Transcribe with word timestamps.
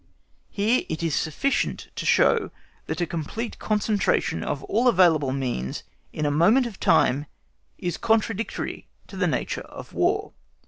Here 0.49 0.81
it 0.89 1.03
is 1.03 1.13
sufficient 1.13 1.89
to 1.95 2.07
show 2.07 2.49
that 2.87 3.01
a 3.01 3.05
complete 3.05 3.59
concentration 3.59 4.43
of 4.43 4.63
all 4.63 4.87
available 4.87 5.31
means 5.31 5.83
in 6.11 6.25
a 6.25 6.31
moment 6.31 6.65
of 6.65 6.79
time 6.79 7.27
is 7.77 7.97
contradictory 7.97 8.87
to 9.05 9.15
the 9.15 9.27
nature 9.27 9.61
of 9.61 9.93
War. 9.93 10.33